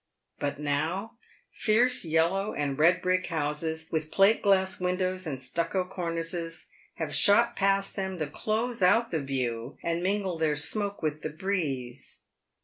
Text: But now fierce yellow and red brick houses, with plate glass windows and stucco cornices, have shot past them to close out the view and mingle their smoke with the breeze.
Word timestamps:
But 0.39 0.59
now 0.59 1.19
fierce 1.51 2.03
yellow 2.03 2.53
and 2.55 2.79
red 2.79 3.03
brick 3.03 3.27
houses, 3.27 3.87
with 3.91 4.09
plate 4.11 4.41
glass 4.41 4.79
windows 4.79 5.27
and 5.27 5.39
stucco 5.39 5.85
cornices, 5.85 6.69
have 6.95 7.13
shot 7.13 7.55
past 7.55 7.95
them 7.95 8.17
to 8.17 8.25
close 8.25 8.81
out 8.81 9.11
the 9.11 9.21
view 9.21 9.77
and 9.83 10.01
mingle 10.01 10.39
their 10.39 10.55
smoke 10.55 11.03
with 11.03 11.21
the 11.21 11.29
breeze. 11.29 12.21